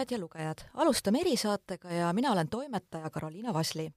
kuulajad 0.00 0.10
ja 0.10 0.18
lugejad, 0.18 0.58
alustame 0.74 1.20
erisaatega 1.20 1.90
ja 1.90 2.12
mina 2.12 2.32
olen 2.32 2.48
toimetaja 2.48 3.10
Karoliina 3.10 3.52
Vasli. 3.54 3.90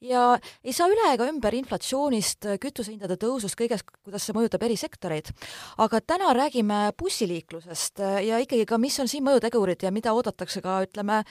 ja 0.00 0.38
ei 0.64 0.72
saa 0.72 0.88
üle 0.88 1.12
ega 1.14 1.28
ümber 1.30 1.54
inflatsioonist, 1.54 2.44
kütusehindade 2.60 3.14
tõusust, 3.16 3.54
kõigest, 3.56 3.86
kuidas 4.04 4.26
see 4.26 4.34
mõjutab 4.34 4.62
eri 4.66 4.76
sektoreid. 4.76 5.30
aga 5.78 6.00
täna 6.00 6.32
räägime 6.34 6.92
bussiliiklusest 6.98 7.98
ja 8.26 8.38
ikkagi 8.38 8.66
ka, 8.66 8.78
mis 8.78 8.98
on 9.00 9.08
siin 9.08 9.24
mõjutegurid 9.24 9.82
ja 9.82 9.90
mida 9.90 10.12
oodatakse 10.12 10.60
ka, 10.60 10.82
ütleme, 10.82 11.22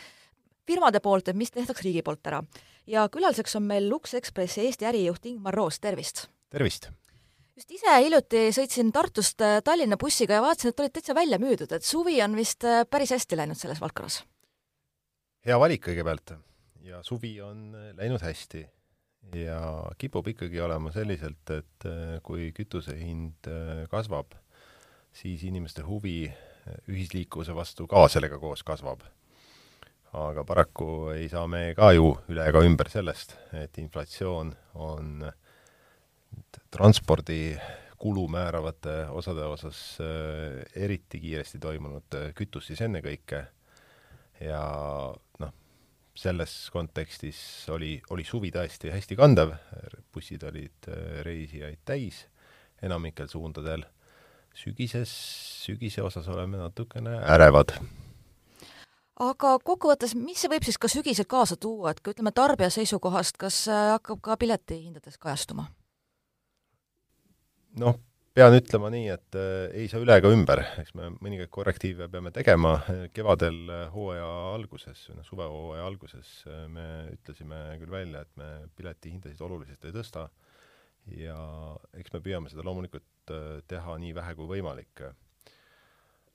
firmade 0.66 1.00
poolt, 1.00 1.28
et 1.28 1.36
mis 1.36 1.52
tehtaks 1.52 1.82
riigi 1.82 2.02
poolt 2.02 2.26
ära. 2.28 2.44
ja 2.88 3.10
külaliseks 3.10 3.56
on 3.56 3.64
meil 3.64 3.90
Lux 3.90 4.14
Expressi 4.14 4.62
Eesti 4.62 4.86
ärijuht 4.86 5.26
Ingmar 5.26 5.54
Roos, 5.54 5.80
tervist! 5.80 6.30
tervist! 6.50 6.90
Just 7.56 7.72
ise 7.72 7.98
hiljuti 8.04 8.50
sõitsin 8.56 8.92
Tartust 8.96 9.42
äh, 9.44 9.60
Tallinna 9.64 9.98
bussiga 10.00 10.38
ja 10.38 10.44
vaatasin, 10.44 10.74
et 10.74 10.82
olid 10.84 10.96
täitsa 10.96 11.16
välja 11.16 11.40
müüdud, 11.42 11.72
et 11.72 11.88
suvi 11.88 12.18
on 12.24 12.36
vist 12.38 12.66
äh, 12.68 12.84
päris 12.90 13.14
hästi 13.16 13.40
läinud 13.40 13.60
selles 13.60 13.80
valdkonnas. 13.84 14.22
hea 15.46 15.60
valik 15.62 15.86
kõigepealt 15.88 16.36
ja 16.86 17.02
suvi 17.04 17.38
on 17.42 17.70
äh, 17.76 17.92
läinud 17.98 18.24
hästi 18.24 18.66
ja 19.40 19.60
kipub 19.98 20.28
ikkagi 20.30 20.60
olema 20.62 20.92
selliselt, 20.94 21.50
et 21.50 21.86
kui 22.24 22.52
kütuse 22.54 22.94
hind 22.94 23.48
kasvab, 23.90 24.36
siis 25.18 25.42
inimeste 25.50 25.82
huvi 25.82 26.28
ühisliikuvuse 26.92 27.56
vastu 27.58 27.88
ka 27.90 28.04
sellega 28.14 28.38
koos 28.38 28.62
kasvab. 28.64 29.02
aga 30.14 30.44
paraku 30.46 31.10
ei 31.16 31.26
saa 31.30 31.48
me 31.48 31.74
ka 31.76 31.90
ju 31.98 32.14
üle 32.30 32.46
ega 32.46 32.62
ümber 32.62 32.90
sellest, 32.94 33.34
et 33.52 33.82
inflatsioon 33.82 34.54
on 34.76 35.26
transpordi 36.72 37.58
kulu 37.98 38.28
määravate 38.28 39.06
osade 39.10 39.44
osas 39.44 39.98
äh, 40.02 40.84
eriti 40.84 41.20
kiiresti 41.20 41.60
toimunud 41.60 42.18
äh, 42.18 42.32
kütus 42.36 42.68
siis 42.70 42.82
ennekõike. 42.86 43.46
Ja 44.44 44.62
noh, 45.40 45.54
selles 46.16 46.54
kontekstis 46.76 47.40
oli, 47.72 47.96
oli 48.12 48.26
suvi 48.28 48.52
tõesti 48.54 48.92
hästi 48.92 49.18
kandev, 49.18 49.56
bussid 50.14 50.44
olid 50.44 50.90
äh, 50.92 51.22
reisijaid 51.26 51.82
täis 51.88 52.26
enamikel 52.84 53.30
suundadel, 53.32 53.86
sügises, 54.56 55.12
sügise 55.66 56.04
osas 56.04 56.28
oleme 56.30 56.60
natukene 56.60 57.16
ärevad. 57.24 57.74
Aga 59.24 59.56
kokkuvõttes, 59.64 60.12
mis 60.20 60.44
see 60.44 60.52
võib 60.52 60.68
siis 60.68 60.78
ka 60.78 60.92
sügisel 60.92 61.26
kaasa 61.32 61.56
tuua, 61.56 61.96
et 61.96 62.04
kui 62.04 62.12
ütleme 62.12 62.36
tarbija 62.36 62.68
seisukohast, 62.76 63.40
kas 63.40 63.62
hakkab 63.72 64.20
ka 64.22 64.36
piletihindades 64.44 65.16
kajastuma? 65.18 65.70
Noh, 67.82 67.98
pean 68.36 68.56
ütlema 68.56 68.90
nii, 68.92 69.08
et 69.14 69.38
äh, 69.40 69.68
ei 69.80 69.90
saa 69.92 70.02
üle 70.04 70.18
ega 70.20 70.30
ümber, 70.34 70.62
eks 70.82 70.96
me 70.98 71.08
mõningaid 71.16 71.52
korrektiive 71.56 72.10
peame 72.12 72.34
tegema, 72.36 72.76
kevadel 73.16 73.62
äh, 73.72 73.86
hooaja 73.94 74.28
alguses, 74.52 75.06
noh 75.16 75.28
suvehooaja 75.28 75.86
alguses 75.88 76.32
äh, 76.52 76.66
me 76.72 76.88
ütlesime 77.14 77.62
küll 77.80 77.94
välja, 77.94 78.26
et 78.26 78.42
me 78.42 78.50
piletihindasid 78.76 79.44
oluliselt 79.46 79.88
ei 79.88 79.96
tõsta. 79.96 80.28
Ja 81.14 81.38
eks 81.94 82.12
me 82.16 82.20
püüame 82.26 82.50
seda 82.50 82.64
loomulikult 82.66 83.32
teha 83.70 83.96
nii 84.02 84.14
vähe 84.18 84.34
kui 84.38 84.48
võimalik. 84.50 85.04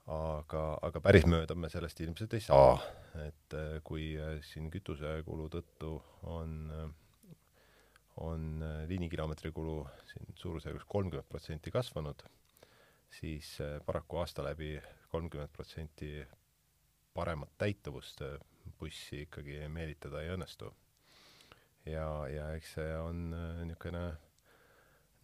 aga, 0.07 0.63
aga 0.83 1.01
päris 1.03 1.27
mööda 1.27 1.57
me 1.59 1.69
sellest 1.71 2.01
ilmselt 2.01 2.35
ei 2.39 2.45
saa, 2.45 2.79
et 3.27 3.57
kui 3.83 4.13
siin 4.47 4.71
kütusekulu 4.71 5.49
tõttu 5.51 5.97
on 6.23 6.71
on 8.21 8.63
äh, 8.63 8.89
liinikilomeetri 8.89 9.53
kulu 9.53 9.89
siin 10.13 10.35
suurusjärgus 10.35 10.85
kolmkümmend 10.89 11.29
protsenti 11.29 11.71
kasvanud, 11.71 12.23
siis 13.21 13.61
äh, 13.61 13.81
paraku 13.87 14.21
aasta 14.21 14.45
läbi 14.45 14.81
kolmkümmend 15.09 15.51
protsenti 15.53 16.27
paremat 17.15 17.53
täituvust 17.59 18.23
äh, 18.23 18.39
bussi 18.79 19.23
ikkagi 19.23 19.69
meelitada 19.69 20.23
ei 20.23 20.35
õnnestu. 20.35 20.73
ja, 21.87 22.29
ja 22.29 22.51
eks 22.55 22.75
see 22.77 22.91
on 23.01 23.31
niisugune 23.65 24.03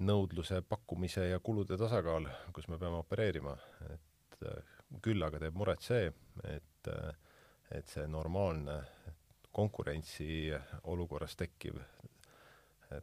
nõudluse, 0.08 0.62
pakkumise 0.68 1.28
ja 1.28 1.40
kulude 1.40 1.76
tasakaal, 1.80 2.26
kus 2.52 2.68
me 2.68 2.78
peame 2.80 3.00
opereerima, 3.00 3.54
et 3.92 4.40
küll 5.04 5.22
aga 5.24 5.38
teeb 5.40 5.56
muret 5.56 5.84
see, 5.84 6.10
et, 6.48 6.90
et 7.72 7.92
see 7.92 8.04
normaalne 8.08 8.80
konkurentsi 9.56 10.52
olukorras 10.92 11.36
tekkiv 11.36 11.78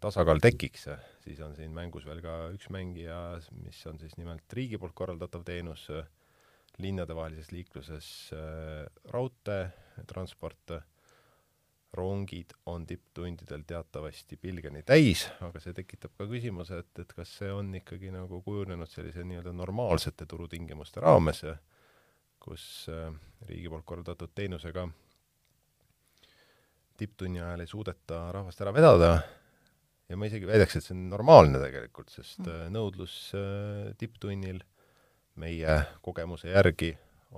tasakaal 0.01 0.39
tekiks, 0.44 0.88
siis 1.23 1.39
on 1.44 1.55
siin 1.57 1.73
mängus 1.75 2.05
veel 2.07 2.21
ka 2.23 2.38
üks 2.55 2.69
mängija, 2.71 3.39
mis 3.63 3.81
on 3.89 3.99
siis 3.99 4.16
nimelt 4.19 4.53
riigi 4.55 4.79
poolt 4.79 4.95
korraldatav 4.95 5.44
teenus 5.47 5.89
linnadevahelises 6.81 7.51
liikluses 7.51 8.07
äh, 8.33 8.85
raudteetransport, 9.13 10.79
rongid 11.94 12.55
on 12.66 12.88
tipptundidel 12.89 13.61
teatavasti 13.69 14.39
pilgeni 14.41 14.81
täis, 14.81 15.27
aga 15.45 15.59
see 15.61 15.75
tekitab 15.77 16.15
ka 16.17 16.25
küsimuse, 16.31 16.79
et, 16.81 17.03
et 17.03 17.13
kas 17.13 17.35
see 17.38 17.51
on 17.53 17.69
ikkagi 17.77 18.09
nagu 18.15 18.39
kujunenud 18.41 18.89
sellise 18.89 19.21
nii-öelda 19.29 19.53
normaalsete 19.53 20.25
turutingimuste 20.25 21.03
raames, 21.05 21.44
kus 22.41 22.88
äh, 22.89 23.13
riigi 23.50 23.69
poolt 23.69 23.85
korraldatud 23.85 24.33
teenusega 24.33 24.88
tipptunni 26.97 27.41
ajal 27.41 27.61
ei 27.61 27.69
suudeta 27.69 28.25
rahvast 28.33 28.61
ära 28.65 28.73
vedada 28.73 29.13
ja 30.13 30.19
ma 30.19 30.29
isegi 30.29 30.46
väidaks, 30.46 30.78
et 30.78 30.85
see 30.85 30.94
on 30.94 31.07
normaalne 31.09 31.57
tegelikult, 31.63 32.12
sest 32.13 32.44
mm. 32.44 32.69
nõudlus 32.75 33.16
äh, 33.38 33.94
tipptunnil 33.97 34.62
meie 35.41 35.78
kogemuse 36.06 36.51
järgi 36.51 36.91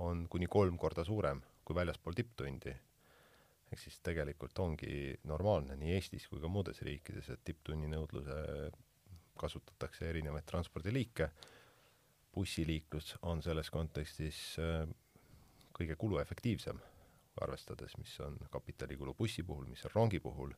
on 0.04 0.26
kuni 0.28 0.48
kolm 0.52 0.76
korda 0.76 1.06
suurem 1.08 1.40
kui 1.64 1.76
väljaspool 1.78 2.14
tipptundi. 2.18 2.74
ehk 3.72 3.80
siis 3.80 3.96
tegelikult 4.04 4.58
ongi 4.62 5.16
normaalne 5.26 5.74
nii 5.80 5.94
Eestis 5.96 6.28
kui 6.30 6.40
ka 6.42 6.48
muudes 6.52 6.82
riikides, 6.86 7.30
et 7.32 7.40
tipptunni 7.44 7.88
nõudluse 7.90 8.36
kasutatakse 9.40 10.06
erinevaid 10.10 10.44
transpordiliike, 10.46 11.30
bussiliiklus 12.36 13.16
on 13.22 13.40
selles 13.42 13.72
kontekstis 13.72 14.42
äh, 14.60 14.84
kõige 15.76 15.96
kuluefektiivsem, 15.96 16.78
arvestades, 17.40 17.96
mis 17.96 18.12
on 18.20 18.36
kapitalikulu 18.52 19.16
bussi 19.16 19.42
puhul, 19.42 19.64
mis 19.68 19.84
on 19.88 19.96
rongi 19.96 20.20
puhul 20.20 20.52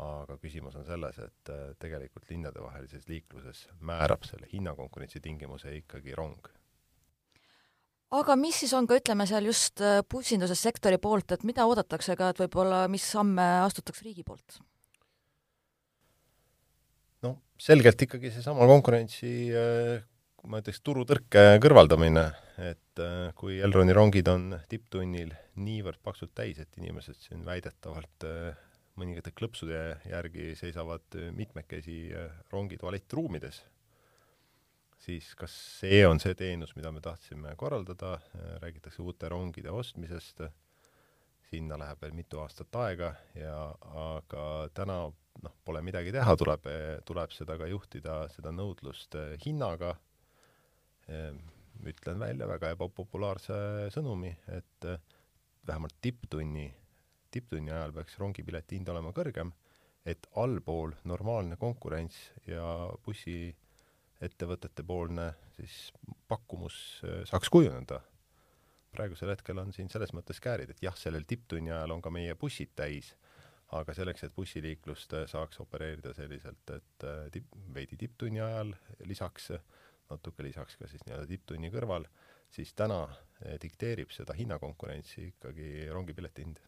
aga 0.00 0.36
küsimus 0.42 0.74
on 0.78 0.84
selles, 0.86 1.18
et 1.22 1.50
äh, 1.54 1.70
tegelikult 1.82 2.26
linnadevahelises 2.30 3.06
liikluses 3.06 3.64
määrab 3.86 4.26
selle 4.26 4.48
hinnakonkurentsi 4.50 5.22
tingimuse 5.22 5.74
ikkagi 5.78 6.16
rong. 6.18 6.48
aga 8.14 8.36
mis 8.38 8.58
siis 8.62 8.72
on 8.74 8.88
ka, 8.90 8.98
ütleme 8.98 9.26
seal 9.30 9.46
just 9.46 9.82
äh, 9.82 10.00
bussindussektori 10.10 10.98
poolt, 10.98 11.36
et 11.36 11.44
mida 11.46 11.66
oodatakse 11.70 12.16
ka, 12.18 12.32
et 12.32 12.42
võib-olla 12.42 12.88
mis 12.90 13.06
samme 13.06 13.46
astutakse 13.62 14.06
riigi 14.06 14.26
poolt? 14.26 14.58
no 17.22 17.36
selgelt 17.58 18.02
ikkagi 18.08 18.34
seesama 18.34 18.66
konkurentsi 18.66 19.30
äh, 19.54 20.02
ma 20.50 20.58
ütleks, 20.58 20.82
turutõrke 20.82 21.46
kõrvaldamine, 21.62 22.26
et 22.66 23.00
kui 23.38 23.62
Elroni 23.62 23.94
rongid 23.94 24.26
on 24.28 24.50
tipptunnil 24.68 25.30
niivõrd 25.54 26.02
paksult 26.02 26.34
täis, 26.34 26.58
et 26.58 26.82
inimesed 26.82 27.16
siin 27.22 27.46
väidetavalt 27.46 28.26
mõningate 29.00 29.32
klõpsude 29.34 29.78
järgi 30.08 30.52
seisavad 30.58 31.16
mitmekesi 31.34 31.98
äh, 32.14 32.34
rongid 32.52 32.82
tualettruumides, 32.82 33.62
siis 35.04 35.32
kas 35.38 35.54
see 35.80 36.04
on 36.06 36.22
see 36.22 36.36
teenus, 36.38 36.74
mida 36.78 36.92
me 36.94 37.02
tahtsime 37.04 37.56
korraldada, 37.60 38.14
äh, 38.18 38.52
räägitakse 38.62 39.02
uute 39.02 39.30
rongide 39.32 39.72
ostmisest, 39.74 40.44
sinna 41.50 41.78
läheb 41.78 42.00
veel 42.02 42.14
mitu 42.16 42.40
aastat 42.42 42.74
aega 42.82 43.12
ja 43.38 43.58
aga 44.04 44.44
täna 44.74 45.02
noh, 45.42 45.56
pole 45.66 45.82
midagi 45.84 46.14
teha, 46.14 46.36
tuleb, 46.38 46.70
tuleb 47.06 47.34
seda 47.34 47.58
ka 47.60 47.68
juhtida, 47.70 48.22
seda 48.34 48.54
nõudlust 48.54 49.18
äh, 49.18 49.34
hinnaga, 49.44 49.96
ehm, 51.10 51.42
ütlen 51.90 52.22
välja 52.22 52.46
väga 52.48 52.70
ebapopulaarse 52.76 53.56
sõnumi, 53.92 54.30
et 54.54 54.86
vähemalt 55.66 55.96
tipptunni 56.00 56.68
tipptunni 57.34 57.72
ajal 57.74 57.92
peaks 57.96 58.18
rongipileti 58.22 58.78
hind 58.78 58.90
olema 58.92 59.12
kõrgem, 59.16 59.52
et 60.04 60.26
allpool 60.40 60.92
normaalne 61.08 61.56
konkurents 61.60 62.18
ja 62.46 62.64
bussiettevõtete 63.04 64.84
poolne 64.86 65.30
siis 65.56 65.92
pakkumus 66.28 66.76
äh, 67.04 67.22
saaks 67.28 67.50
kujuneda. 67.52 68.00
praegusel 68.94 69.32
hetkel 69.32 69.58
on 69.58 69.72
siin 69.74 69.88
selles 69.90 70.12
mõttes 70.14 70.38
käärid, 70.40 70.70
et 70.70 70.82
jah, 70.82 70.94
sellel 70.96 71.24
tipptunni 71.26 71.72
ajal 71.72 71.96
on 71.96 72.02
ka 72.02 72.12
meie 72.14 72.34
bussid 72.38 72.76
täis, 72.78 73.14
aga 73.74 73.94
selleks, 73.96 74.22
et 74.22 74.34
bussiliiklust 74.36 75.16
äh, 75.18 75.24
saaks 75.30 75.60
opereerida 75.64 76.12
selliselt, 76.14 76.70
et 76.76 77.08
äh, 77.08 77.24
tipp, 77.34 77.56
veidi 77.74 77.98
tipptunni 77.98 78.44
ajal 78.44 78.74
lisaks, 79.08 79.50
natuke 80.10 80.44
lisaks 80.46 80.76
ka 80.76 80.90
siis 80.90 81.02
nii-öelda 81.08 81.26
tipptunni 81.32 81.72
kõrval, 81.74 82.06
siis 82.54 82.70
täna 82.76 83.06
dikteerib 83.60 84.12
seda 84.14 84.36
hinnakonkurentsi 84.36 85.24
ikkagi 85.32 85.88
rongipileti 85.90 86.44
hind 86.44 86.60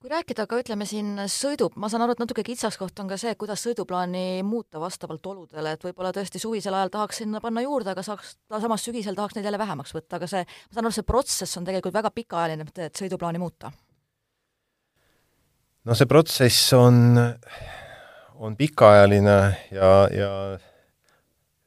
kui 0.00 0.08
rääkida 0.08 0.46
aga 0.46 0.58
ütleme 0.62 0.86
siin 0.88 1.12
sõidu, 1.28 1.66
ma 1.76 1.90
saan 1.92 2.06
aru, 2.06 2.14
et 2.16 2.22
natuke 2.22 2.42
kitsaskoht 2.44 3.02
on 3.02 3.10
ka 3.10 3.18
see, 3.20 3.34
kuidas 3.40 3.60
sõiduplaani 3.66 4.40
muuta 4.48 4.80
vastavalt 4.80 5.26
oludele, 5.28 5.74
et 5.76 5.84
võib-olla 5.84 6.12
tõesti 6.16 6.40
suvisel 6.40 6.76
ajal 6.76 6.92
tahaks 6.94 7.20
sinna 7.20 7.42
panna 7.44 7.60
juurde, 7.66 7.92
aga 7.92 8.04
saaks, 8.06 8.38
samas 8.48 8.86
sügisel 8.86 9.18
tahaks 9.18 9.36
neid 9.36 9.50
jälle 9.50 9.60
vähemaks 9.60 9.92
võtta, 9.92 10.16
aga 10.16 10.30
see, 10.30 10.40
ma 10.48 10.78
saan 10.78 10.88
aru, 10.88 10.96
see 10.96 11.08
protsess 11.12 11.60
on 11.60 11.68
tegelikult 11.68 11.98
väga 11.98 12.14
pikaajaline, 12.16 12.68
et 12.86 13.04
sõiduplaani 13.04 13.44
muuta. 13.44 13.74
no 15.84 16.00
see 16.00 16.08
protsess 16.08 16.72
on, 16.80 17.20
on 18.40 18.56
pikaajaline 18.56 19.38
ja, 19.76 19.94
ja 20.16 20.34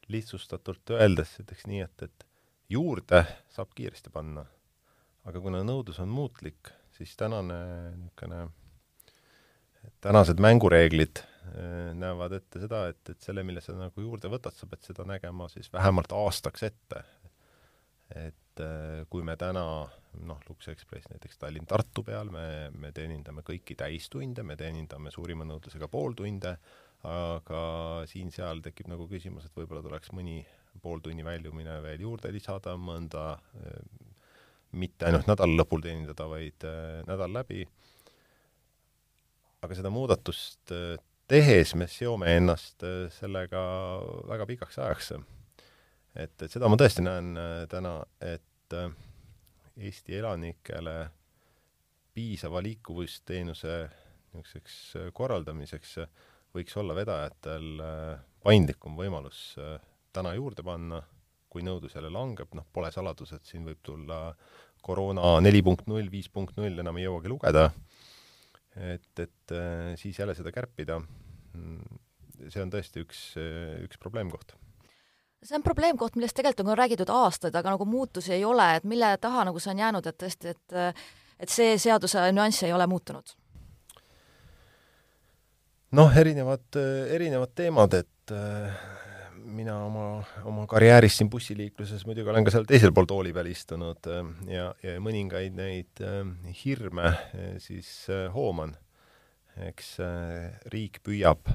lihtsustatult 0.09 0.97
öeldes 0.97 1.37
ütleks 1.45 1.69
nii, 1.69 1.85
et, 1.85 2.09
et 2.09 2.31
juurde 2.73 3.27
saab 3.53 3.77
kiiresti 3.77 4.09
panna. 4.09 4.47
aga 5.23 5.39
kuna 5.39 5.61
nõudlus 5.61 6.01
on 6.01 6.09
muutlik 6.09 6.73
siis 6.97 7.15
tänane 7.19 7.59
niisugune, 7.97 8.43
tänased 10.03 10.39
mängureeglid 10.43 11.23
äh, 11.23 11.91
näevad 11.97 12.37
ette 12.39 12.61
seda, 12.63 12.85
et, 12.93 13.01
et 13.09 13.25
selle, 13.25 13.43
mille 13.47 13.63
sa 13.63 13.75
nagu 13.77 14.05
juurde 14.05 14.31
võtad, 14.31 14.55
sa 14.57 14.69
pead 14.69 14.85
seda 14.85 15.07
nägema 15.07 15.49
siis 15.51 15.71
vähemalt 15.73 16.13
aastaks 16.15 16.69
ette. 16.69 17.03
et 18.13 18.61
äh, 18.61 19.03
kui 19.09 19.25
me 19.25 19.35
täna 19.39 19.65
noh, 20.21 20.39
Lux 20.49 20.67
Express 20.69 21.09
näiteks 21.09 21.39
Tallinn-Tartu 21.41 22.03
peal, 22.05 22.29
me, 22.33 22.69
me 22.77 22.91
teenindame 22.95 23.41
kõiki 23.45 23.75
täistunde, 23.79 24.43
me 24.45 24.57
teenindame 24.59 25.11
suurima 25.11 25.47
nõudlusega 25.47 25.89
pooltunde, 25.91 26.57
aga 27.09 27.63
siin-seal 28.07 28.61
tekib 28.63 28.91
nagu 28.91 29.07
küsimus, 29.09 29.47
et 29.47 29.57
võib-olla 29.57 29.81
tuleks 29.83 30.13
mõni 30.15 30.43
pooltunni 30.83 31.25
väljumine 31.25 31.79
veel 31.83 32.05
juurde 32.05 32.31
lisada, 32.33 32.77
mõnda 32.79 33.25
äh, 33.33 33.81
mitte 34.77 35.07
ainult 35.07 35.29
nädala 35.29 35.61
lõpul 35.61 35.83
teenindada, 35.83 36.27
vaid 36.29 36.65
äh, 36.67 37.01
nädal 37.07 37.33
läbi. 37.33 37.65
aga 39.63 39.77
seda 39.77 39.91
muudatust 39.93 40.73
äh, 40.75 40.97
tehes 41.29 41.73
me 41.79 41.87
seome 41.87 42.33
ennast 42.37 42.83
äh, 42.83 43.07
sellega 43.13 43.63
väga 44.29 44.47
pikaks 44.49 44.79
ajaks. 44.79 45.13
et, 46.15 46.35
et 46.41 46.51
seda 46.51 46.69
ma 46.69 46.79
tõesti 46.79 47.05
näen 47.05 47.35
täna, 47.69 47.99
et 48.21 48.41
Eesti 48.73 50.15
elanikele 50.17 50.95
piisava 52.13 52.61
liikuvusteenuse 52.61 53.73
niisuguseks 54.33 54.77
korraldamiseks 55.13 55.95
võiks 56.53 56.77
olla 56.81 56.95
vedajatel 56.97 57.81
paindlikum 58.41 58.97
võimalus 58.97 59.51
täna 60.13 60.33
juurde 60.37 60.65
panna 60.65 61.01
kui 61.53 61.65
nõudlus 61.65 61.93
jälle 61.95 62.11
langeb, 62.13 62.49
noh, 62.57 62.65
pole 62.73 62.89
saladus, 62.93 63.35
et 63.37 63.45
siin 63.47 63.65
võib 63.67 63.79
tulla 63.85 64.25
koroona 64.83 65.37
neli 65.43 65.61
punkt 65.63 65.87
null, 65.87 66.09
viis 66.11 66.27
punkt 66.33 66.57
null, 66.59 66.81
enam 66.81 66.97
ei 66.99 67.05
jõuagi 67.05 67.31
lugeda, 67.31 67.69
et, 68.75 69.13
et 69.21 69.55
äh, 69.55 69.93
siis 70.01 70.19
jälle 70.19 70.35
seda 70.37 70.51
kärpida, 70.55 70.99
see 72.49 72.61
on 72.63 72.73
tõesti 72.73 73.05
üks, 73.05 73.23
üks 73.85 74.01
probleemkoht 74.01 74.57
see 75.43 75.57
on 75.57 75.63
probleemkoht, 75.63 76.15
millest 76.15 76.37
tegelikult 76.37 76.69
on 76.71 76.77
räägitud 76.79 77.09
aastaid, 77.11 77.55
aga 77.55 77.75
nagu 77.75 77.85
muutusi 77.87 78.33
ei 78.33 78.45
ole, 78.47 78.63
et 78.77 78.85
mille 78.87 79.09
taha 79.21 79.43
nagu 79.49 79.59
see 79.59 79.73
on 79.73 79.81
jäänud, 79.83 80.07
et 80.07 80.17
tõesti, 80.23 80.53
et 80.55 80.77
et 81.43 81.51
see 81.51 81.77
seaduse 81.81 82.21
nüanss 82.31 82.63
ei 82.63 82.73
ole 82.73 82.87
muutunud? 82.87 83.35
noh, 85.93 86.15
erinevad, 86.17 86.79
erinevad 87.13 87.51
teemad, 87.53 87.93
et 87.99 88.33
äh, 88.33 88.85
mina 89.53 89.75
oma, 89.85 90.05
oma 90.49 90.65
karjääris 90.69 91.17
siin 91.19 91.29
bussiliikluses 91.31 92.05
muidugi 92.09 92.31
olen 92.31 92.45
ka 92.45 92.53
seal 92.53 92.65
teisel 92.69 92.93
pool 92.95 93.07
tooli 93.09 93.33
peal 93.35 93.49
istunud 93.51 94.09
äh, 94.09 94.21
ja, 94.49 94.69
ja 94.83 94.95
mõningaid 95.03 95.55
neid 95.57 96.01
äh, 96.03 96.23
hirme 96.63 97.09
äh, 97.11 97.53
siis 97.63 97.91
hooman. 98.33 98.75
eks 99.53 99.99
riik 100.73 100.95
püüab 101.05 101.45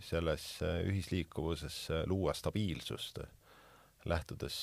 selles 0.00 0.44
ühisliikuvuses 0.88 1.74
luua 2.08 2.32
stabiilsust, 2.32 3.18
lähtudes 4.08 4.56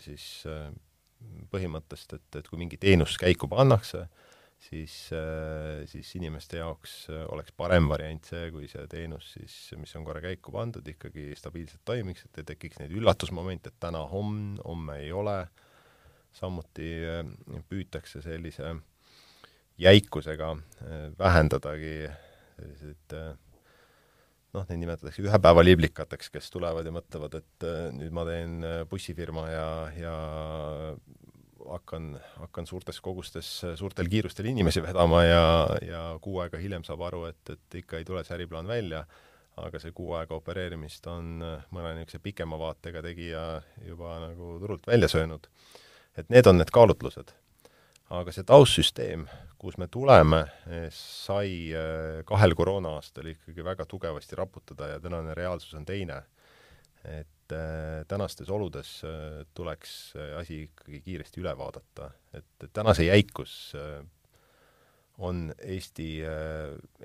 siis 0.00 0.24
põhimõttest, 1.52 2.14
et, 2.16 2.38
et 2.40 2.48
kui 2.48 2.62
mingi 2.62 2.78
teenus 2.80 3.18
käiku 3.20 3.44
pannakse, 3.52 4.06
siis, 4.60 4.94
äh, 5.16 5.86
siis 5.88 6.12
inimeste 6.16 6.60
jaoks 6.60 7.06
äh, 7.10 7.24
oleks 7.32 7.54
parem 7.56 7.88
variant 7.88 8.28
see, 8.28 8.50
kui 8.52 8.68
see 8.70 8.84
teenus 8.92 9.32
siis, 9.36 9.56
mis 9.80 9.94
on 9.96 10.04
korra 10.06 10.22
käiku 10.24 10.52
pandud, 10.54 10.86
ikkagi 10.86 11.30
stabiilselt 11.38 11.82
toimiks, 11.88 12.26
et 12.26 12.42
ei 12.42 12.48
tekiks 12.52 12.80
neid 12.82 12.94
üllatusmomente, 12.96 13.72
et 13.72 13.80
täna 13.82 14.04
homme, 14.10 14.60
homme 14.64 15.00
ei 15.04 15.12
ole, 15.16 15.38
samuti 16.36 16.92
äh, 17.08 17.22
püütakse 17.70 18.22
sellise 18.24 18.74
jäikusega 19.80 20.52
vähendadagi 21.16 21.94
selliseid 22.58 23.14
noh, 24.52 24.66
neid 24.68 24.80
nimetatakse 24.82 25.22
ühepäevaliblikateks, 25.24 26.28
kes 26.34 26.50
tulevad 26.52 26.84
ja 26.84 26.92
mõtlevad, 26.92 27.38
et 27.38 27.66
nüüd 27.96 28.12
ma 28.12 28.26
teen 28.28 28.58
bussifirma 28.90 29.46
ja, 29.48 29.70
ja 29.96 30.16
hakkan, 31.68 32.12
hakkan 32.38 32.66
suurtes 32.66 33.00
kogustes, 33.00 33.48
suurtel 33.76 34.08
kiirustel 34.10 34.48
inimesi 34.50 34.82
vedama 34.82 35.24
ja, 35.24 35.42
ja 35.86 36.04
kuu 36.22 36.40
aega 36.44 36.60
hiljem 36.60 36.84
saab 36.86 37.02
aru, 37.08 37.24
et, 37.30 37.40
et 37.52 37.80
ikka 37.82 38.00
ei 38.00 38.06
tule 38.08 38.22
see 38.24 38.36
äriplaan 38.38 38.68
välja, 38.70 39.04
aga 39.60 39.80
see 39.82 39.92
kuu 39.96 40.14
aega 40.18 40.36
opereerimist 40.38 41.06
on 41.10 41.42
mõne 41.42 41.92
niisuguse 41.96 42.22
pikema 42.24 42.58
vaatega 42.60 43.02
tegija 43.04 43.44
juba 43.86 44.18
nagu 44.24 44.56
turult 44.62 44.86
välja 44.88 45.08
söönud. 45.10 45.48
et 46.16 46.28
need 46.28 46.46
on 46.46 46.58
need 46.58 46.70
kaalutlused. 46.74 47.34
aga 48.10 48.32
see 48.32 48.44
taustsüsteem, 48.44 49.26
kus 49.58 49.76
me 49.78 49.86
tuleme, 49.86 50.44
sai 50.94 51.72
eh, 51.76 52.22
kahel 52.26 52.56
koroona-aastal 52.58 53.28
ikkagi 53.34 53.64
väga 53.64 53.86
tugevasti 53.86 54.36
raputada 54.36 54.94
ja 54.94 55.00
tänane 55.00 55.34
reaalsus 55.34 55.74
on 55.74 55.84
teine. 55.84 56.22
et 57.04 57.28
et 57.50 57.56
äh, 57.56 58.06
tänastes 58.08 58.50
oludes 58.50 59.02
äh, 59.04 59.44
tuleks 59.54 60.14
asi 60.38 60.64
ikkagi 60.68 61.00
kiiresti 61.04 61.42
üle 61.42 61.52
vaadata, 61.58 62.10
et, 62.34 62.70
tänase 62.72 63.04
jäikus 63.08 63.74
äh, 63.74 64.04
on 65.18 65.50
Eesti, 65.58 66.22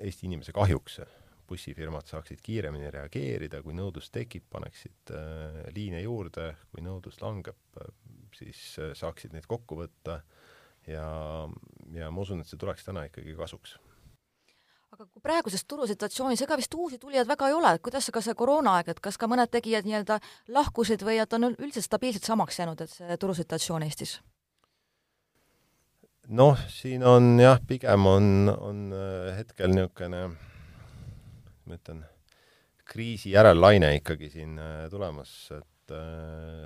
Eesti 0.00 0.26
inimese 0.26 0.52
kahjuks. 0.52 1.00
bussifirmad 1.46 2.08
saaksid 2.10 2.40
kiiremini 2.42 2.88
reageerida, 2.90 3.60
kui 3.62 3.74
nõudlus 3.76 4.08
tekib, 4.10 4.48
paneksid 4.50 5.12
liine 5.76 6.00
juurde, 6.00 6.56
kui 6.72 6.82
nõudlus 6.82 7.20
langeb, 7.20 7.78
siis 8.34 8.80
saaksid 8.98 9.30
neid 9.30 9.46
kokku 9.46 9.78
võtta. 9.78 10.16
Ja, 10.90 11.06
ja 11.94 12.10
ma 12.10 12.24
usun, 12.24 12.40
et 12.42 12.50
see 12.50 12.58
tuleks 12.58 12.88
täna 12.88 13.04
ikkagi 13.06 13.36
kasuks 13.38 13.76
aga 14.96 15.04
kui 15.12 15.20
praeguses 15.20 15.64
turusituatsioonis, 15.68 16.40
ega 16.46 16.56
vist 16.56 16.74
uusi 16.74 16.96
tulijaid 17.00 17.28
väga 17.28 17.50
ei 17.50 17.56
ole, 17.56 17.74
et 17.76 17.82
kuidas 17.84 18.08
ka 18.12 18.22
see 18.24 18.36
koroonaaeg, 18.38 18.88
et 18.94 19.02
kas 19.04 19.18
ka 19.20 19.28
mõned 19.28 19.50
tegijad 19.52 19.84
nii-öelda 19.84 20.16
lahkusid 20.56 21.04
või 21.04 21.18
et 21.20 21.36
on 21.36 21.50
üldse 21.50 21.82
stabiilselt 21.84 22.24
samaks 22.24 22.60
jäänud, 22.62 22.80
et 22.80 22.92
see 22.94 23.18
turusituatsioon 23.20 23.84
Eestis? 23.86 24.16
noh, 26.26 26.58
siin 26.72 27.04
on 27.06 27.36
jah, 27.38 27.60
pigem 27.68 28.08
on, 28.10 28.48
on 28.50 28.80
äh, 28.96 29.36
hetkel 29.36 29.70
niisugune, 29.70 30.22
ma 31.68 31.76
ütlen, 31.76 32.00
kriisi 32.88 33.30
järellaine 33.34 33.92
ikkagi 34.00 34.32
siin 34.32 34.56
äh, 34.58 34.88
tulemas, 34.90 35.36
et 35.54 35.94
äh, 35.94 36.64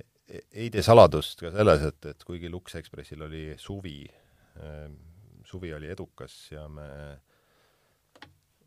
e-, 0.00 0.42
ei 0.64 0.72
tee 0.72 0.82
saladust 0.82 1.44
ka 1.44 1.52
selles, 1.54 1.84
et, 1.92 2.10
et 2.10 2.26
kuigi 2.26 2.50
Lux 2.50 2.74
Expressil 2.80 3.22
oli 3.28 3.44
suvi 3.60 4.00
äh, 4.08 4.88
suvi 5.50 5.72
oli 5.74 5.90
edukas 5.90 6.36
ja 6.52 6.66
me, 6.68 6.86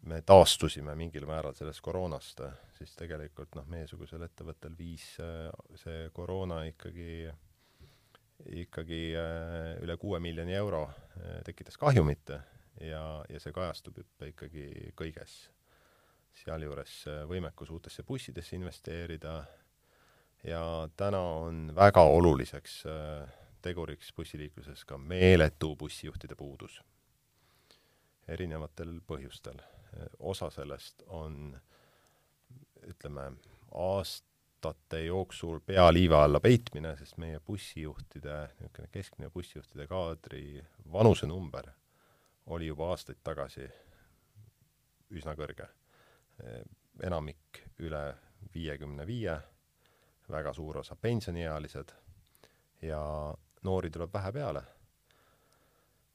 me 0.10 0.22
taastusime 0.22 0.96
mingil 1.00 1.26
määral 1.30 1.56
sellest 1.58 1.82
koroonast, 1.86 2.44
siis 2.78 2.96
tegelikult 3.00 3.56
noh, 3.60 3.68
meiesugusel 3.72 4.26
ettevõttel 4.28 4.76
viis 4.78 5.06
see 5.80 6.10
koroona 6.16 6.64
ikkagi, 6.70 7.28
ikkagi 8.64 9.04
äh, 9.20 9.78
üle 9.84 9.98
kuue 10.02 10.20
miljoni 10.24 10.56
euro 10.60 10.86
äh, 10.90 11.40
tekitas 11.48 11.80
kahjumit 11.80 12.36
ja, 12.82 13.04
ja 13.30 13.40
see 13.40 13.54
kajastub 13.56 14.00
ikkagi 14.28 14.94
kõiges. 15.00 15.50
sealjuures 16.34 16.94
äh, 17.08 17.24
võimekus 17.30 17.70
uutesse 17.70 18.04
bussidesse 18.04 18.56
investeerida 18.58 19.44
ja 20.44 20.90
täna 20.98 21.20
on 21.20 21.76
väga 21.76 22.02
oluliseks 22.02 22.84
äh, 22.90 23.43
teguriks 23.64 24.12
bussiliikluses 24.16 24.86
ka 24.86 24.98
meeletu 24.98 25.76
bussijuhtide 25.76 26.36
puudus. 26.36 26.82
erinevatel 28.28 29.00
põhjustel. 29.08 29.60
osa 30.20 30.50
sellest 30.50 31.04
on 31.08 31.60
ütleme, 32.88 33.32
aastate 33.72 35.04
jooksul 35.06 35.60
pea 35.60 35.94
liiva 35.94 36.24
alla 36.24 36.40
peitmine, 36.40 36.96
sest 36.98 37.18
meie 37.18 37.40
bussijuhtide, 37.40 38.38
niisugune 38.60 38.88
keskmine 38.92 39.30
bussijuhtide 39.30 39.88
kaadri 39.88 40.64
vanusenumber 40.92 41.72
oli 42.46 42.68
juba 42.68 42.90
aastaid 42.92 43.22
tagasi 43.24 43.68
üsna 45.14 45.36
kõrge. 45.38 45.68
enamik 47.04 47.60
üle 47.80 48.02
viiekümne 48.54 49.06
viie, 49.08 49.36
väga 50.30 50.54
suur 50.54 50.78
osa 50.78 50.96
pensioniealised 50.96 51.94
ja 52.82 53.02
noori 53.64 53.92
tuleb 53.94 54.14
vähe 54.14 54.32
peale. 54.32 54.64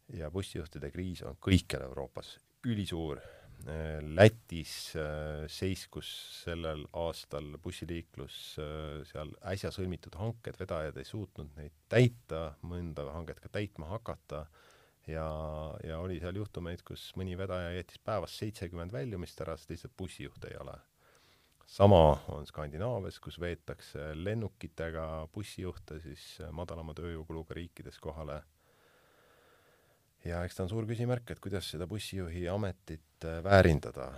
ja 0.09 0.31
bussijuhtide 0.33 0.89
kriis 0.91 1.21
on 1.29 1.37
kõikjal 1.37 1.83
Euroopas 1.85 2.39
ülisuur. 2.67 3.21
Lätis 4.15 4.95
seiskus 5.51 6.09
sellel 6.45 6.85
aastal 6.97 7.57
bussiliiklus, 7.61 8.37
seal 9.11 9.33
äsja 9.51 9.73
sõlmitud 9.75 10.15
hanked, 10.17 10.57
vedajad 10.61 10.97
ei 10.97 11.05
suutnud 11.05 11.51
neid 11.59 11.75
täita, 11.91 12.55
mõnda 12.63 13.09
hanget 13.13 13.43
ka 13.43 13.51
täitma 13.59 13.91
hakata 13.91 14.45
ja, 15.11 15.27
ja 15.85 15.99
oli 15.99 16.21
seal 16.23 16.39
juhtumeid, 16.39 16.87
kus 16.87 17.11
mõni 17.19 17.35
vedaja 17.37 17.75
jättis 17.75 17.99
päevas 17.99 18.39
seitsekümmend 18.39 18.95
väljumist 18.95 19.43
ära, 19.43 19.59
sest 19.59 19.75
lihtsalt 19.75 19.99
bussijuhte 19.99 20.55
ei 20.55 20.63
ole 20.63 20.79
sama 21.69 22.19
on 22.33 22.47
Skandinaavias, 22.49 23.19
kus 23.21 23.37
veetakse 23.41 24.13
lennukitega 24.17 25.29
bussijuhte 25.35 26.01
siis 26.01 26.39
madalama 26.57 26.95
tööjõukuluga 26.97 27.59
riikides 27.59 28.01
kohale 28.01 28.41
ja 30.27 30.43
eks 30.45 30.59
ta 30.59 30.65
on 30.65 30.73
suur 30.73 30.87
küsimärk, 30.89 31.31
et 31.33 31.41
kuidas 31.43 31.69
seda 31.73 31.87
bussijuhi 31.91 32.49
ametit 32.51 33.25
äh, 33.25 33.43
väärindada. 33.45 34.13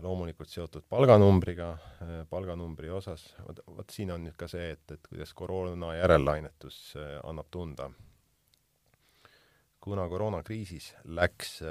loomulikult 0.00 0.48
seotud 0.48 0.84
palganumbriga, 0.88 1.72
äh, 2.00 2.12
palganumbri 2.30 2.88
osas, 2.90 3.26
vot, 3.44 3.58
vot 3.66 3.90
siin 3.92 4.10
on 4.14 4.22
nüüd 4.24 4.36
ka 4.38 4.48
see, 4.48 4.70
et, 4.72 4.84
et 4.94 5.08
kuidas 5.10 5.34
koroona 5.36 5.94
järellainetus 5.98 6.78
äh, 6.96 7.18
annab 7.24 7.50
tunda. 7.50 7.90
kuna 9.80 10.08
koroonakriisis 10.08 10.94
läks 11.04 11.62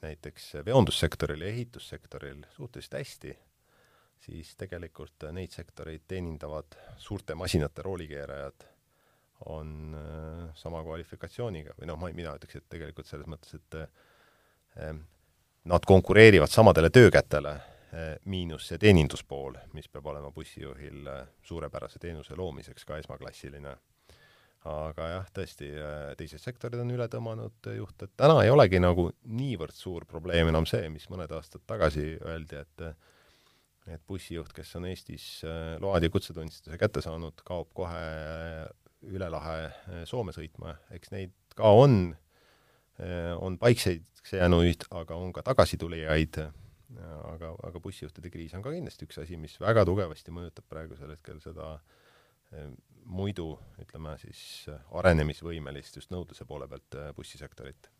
näiteks 0.00 0.54
veondussektoril 0.64 1.42
ja 1.44 1.48
ehitussektoril 1.48 2.46
suhteliselt 2.54 2.94
hästi, 2.96 3.34
siis 4.20 4.54
tegelikult 4.58 5.28
neid 5.32 5.54
sektoreid 5.54 6.08
teenindavad 6.08 6.76
suurte 6.98 7.34
masinate 7.38 7.82
roolikeerajad 7.86 8.66
on 9.46 9.94
äh, 9.94 10.54
sama 10.54 10.82
kvalifikatsiooniga 10.82 11.76
või 11.78 11.88
noh, 11.90 11.98
ma, 12.00 12.10
mina 12.14 12.34
ütleks, 12.38 12.58
et 12.58 12.68
tegelikult 12.70 13.06
selles 13.06 13.28
mõttes, 13.30 13.54
et 13.54 13.76
äh, 13.78 14.94
nad 15.68 15.86
konkureerivad 15.86 16.50
samadele 16.50 16.90
töökätele, 16.90 17.52
äh, 17.54 18.08
miinus 18.24 18.68
see 18.68 18.80
teeninduspool, 18.82 19.58
mis 19.76 19.88
peab 19.92 20.08
olema 20.10 20.32
bussijuhil 20.34 21.06
suurepärase 21.46 22.02
teenuse 22.02 22.36
loomiseks 22.36 22.84
ka 22.88 22.98
esmaklassiline. 23.02 23.76
aga 24.68 25.04
jah, 25.08 25.28
tõesti, 25.32 25.68
teised 26.18 26.42
sektorid 26.42 26.80
on 26.82 26.90
üle 26.90 27.06
tõmmanud 27.08 27.68
juhte, 27.76 28.08
et 28.08 28.16
täna 28.18 28.42
ei 28.42 28.50
olegi 28.50 28.80
nagu 28.82 29.06
niivõrd 29.22 29.72
suur 29.72 30.04
probleem 30.04 30.50
enam 30.50 30.66
see, 30.66 30.88
mis 30.90 31.06
mõned 31.08 31.30
aastad 31.32 31.62
tagasi 31.64 32.18
öeldi, 32.18 32.58
et 32.58 32.82
et 33.94 34.02
bussijuht, 34.08 34.52
kes 34.56 34.74
on 34.78 34.86
Eestis 34.88 35.26
load 35.82 36.04
ja 36.04 36.10
kutsetunnistuse 36.12 36.78
kätte 36.80 37.02
saanud, 37.04 37.40
kaob 37.46 37.70
kohe 37.76 38.04
üle 39.06 39.28
lahe 39.30 39.58
eh, 39.68 40.02
Soome 40.08 40.34
sõitma, 40.34 40.74
eks 40.94 41.12
neid 41.14 41.34
ka 41.58 41.70
on, 41.74 42.14
on 43.42 43.56
paikseks 43.58 44.32
jäänuid, 44.34 44.88
aga 44.94 45.16
on 45.18 45.32
ka 45.34 45.42
tagasitulijaid, 45.46 46.38
aga, 47.30 47.52
aga 47.66 47.82
bussijuhtide 47.82 48.30
kriis 48.30 48.54
on 48.58 48.62
ka 48.62 48.72
kindlasti 48.74 49.06
üks 49.06 49.20
asi, 49.22 49.38
mis 49.38 49.54
väga 49.62 49.84
tugevasti 49.86 50.34
mõjutab 50.34 50.66
praegusel 50.70 51.14
hetkel 51.14 51.38
seda 51.42 51.76
muidu, 53.06 53.52
ütleme 53.82 54.14
siis, 54.22 54.40
arenemisvõimelist 54.98 55.98
just 55.98 56.14
nõudluse 56.14 56.46
poole 56.48 56.66
pealt 56.70 56.98
bussisektorit 57.16 57.90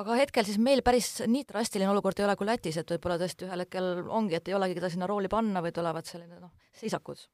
aga 0.00 0.16
hetkel 0.16 0.46
siis 0.48 0.58
meil 0.62 0.82
päris 0.84 1.08
nii 1.28 1.44
drastiline 1.48 1.90
olukord 1.92 2.20
ei 2.20 2.26
ole 2.26 2.36
kui 2.38 2.48
Lätis, 2.48 2.78
et 2.80 2.90
võib-olla 2.94 3.18
tõesti 3.20 3.46
ühel 3.48 3.64
hetkel 3.64 3.88
ongi, 4.08 4.38
et 4.38 4.48
ei 4.48 4.56
olegi 4.56 4.76
keda 4.78 4.90
sinna 4.92 5.08
rooli 5.10 5.30
panna 5.32 5.62
või 5.64 5.72
tulevad 5.76 6.08
selline 6.08 6.40
noh, 6.40 6.52
seisakud. 6.80 7.24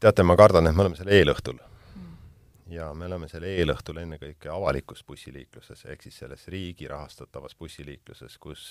Teate, 0.00 0.24
ma 0.24 0.36
kardan, 0.38 0.66
et 0.66 0.76
me 0.76 0.86
oleme 0.86 0.98
seal 0.98 1.12
eelõhtul. 1.14 1.60
ja 2.70 2.92
me 2.94 3.06
oleme 3.06 3.28
seal 3.28 3.44
eelõhtul 3.46 3.98
ennekõike 4.02 4.50
avalikus 4.50 5.04
bussiliikluses, 5.06 5.84
ehk 5.90 6.02
siis 6.02 6.18
selles 6.22 6.46
riigi 6.48 6.88
rahastatavas 6.88 7.56
bussiliikluses, 7.58 8.38
kus, 8.38 8.64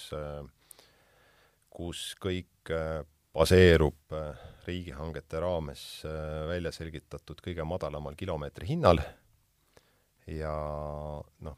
kus 1.69 2.03
kõik 2.19 2.71
äh, 2.71 3.03
baseerub 3.35 4.15
äh, 4.15 4.35
riigihangete 4.67 5.39
raames 5.39 6.03
äh, 6.07 6.47
välja 6.49 6.71
selgitatud 6.75 7.43
kõige 7.43 7.63
madalamal 7.67 8.15
kilomeetri 8.19 8.71
hinnal. 8.71 9.03
Ja 10.29 10.53
noh, 11.45 11.57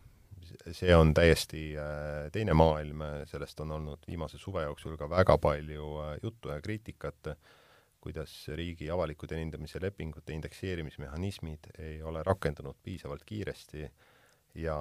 see 0.72 0.96
on 0.96 1.14
täiesti 1.14 1.72
teine 2.32 2.54
maailm, 2.54 3.04
sellest 3.30 3.60
on 3.64 3.72
olnud 3.78 4.06
viimase 4.08 4.38
suve 4.42 4.64
jooksul 4.64 4.98
ka 4.98 5.10
väga 5.10 5.38
palju 5.38 5.90
juttu 6.24 6.50
ja 6.50 6.62
kriitikat 6.62 7.34
kuidas 8.02 8.48
riigi 8.58 8.90
avaliku 8.90 9.28
teenindamise 9.30 9.80
lepingute 9.82 10.34
indekseerimismehhanismid 10.34 11.70
ei 11.80 12.02
ole 12.04 12.24
rakendunud 12.24 12.80
piisavalt 12.84 13.24
kiiresti 13.26 13.86
ja 14.56 14.78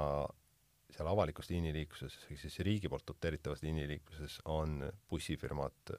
seal 0.91 1.11
avalikus 1.11 1.51
liiniliikluses, 1.51 2.17
ehk 2.31 2.41
siis 2.41 2.59
riigi 2.67 2.89
poolt 2.89 3.07
doteeritavas 3.11 3.63
liiniliikluses 3.63 4.41
on 4.45 4.81
bussifirmad 5.11 5.95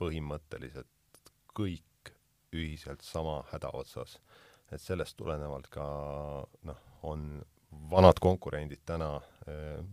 põhimõtteliselt 0.00 1.32
kõik 1.58 2.12
ühiselt 2.56 3.04
sama 3.04 3.42
häda 3.52 3.70
otsas. 3.76 4.18
et 4.72 4.80
sellest 4.80 5.16
tulenevalt 5.16 5.68
ka 5.72 5.84
noh, 6.68 6.80
on 7.02 7.42
vanad 7.90 8.20
konkurendid 8.20 8.82
täna 8.86 9.16
äh, 9.48 9.84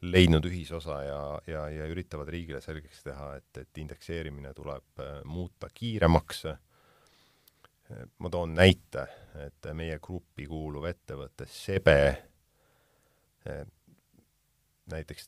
leidnud 0.00 0.46
ühisosa 0.48 1.02
ja, 1.04 1.20
ja, 1.46 1.68
ja 1.68 1.86
üritavad 1.92 2.28
riigile 2.32 2.60
selgeks 2.64 3.02
teha, 3.04 3.34
et, 3.36 3.62
et 3.64 3.80
indekseerimine 3.82 4.54
tuleb 4.56 5.02
äh, 5.04 5.20
muuta 5.24 5.68
kiiremaks. 5.74 6.44
ma 8.18 8.30
toon 8.30 8.52
näite, 8.54 9.02
et 9.34 9.66
meie 9.74 9.96
gruppi 9.98 10.44
kuuluv 10.46 10.84
ettevõte 10.86 11.42
Sebe, 11.50 11.96
näiteks 14.92 15.26